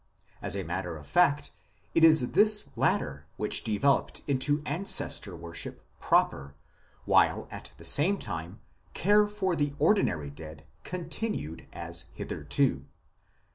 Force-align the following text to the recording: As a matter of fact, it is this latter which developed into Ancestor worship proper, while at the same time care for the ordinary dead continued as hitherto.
As 0.41 0.55
a 0.55 0.63
matter 0.63 0.97
of 0.97 1.05
fact, 1.05 1.51
it 1.93 2.03
is 2.03 2.31
this 2.31 2.69
latter 2.75 3.27
which 3.37 3.63
developed 3.63 4.23
into 4.25 4.63
Ancestor 4.65 5.35
worship 5.35 5.85
proper, 5.99 6.55
while 7.05 7.47
at 7.51 7.71
the 7.77 7.85
same 7.85 8.17
time 8.17 8.61
care 8.95 9.27
for 9.27 9.55
the 9.55 9.75
ordinary 9.77 10.31
dead 10.31 10.65
continued 10.83 11.67
as 11.71 12.07
hitherto. 12.15 12.85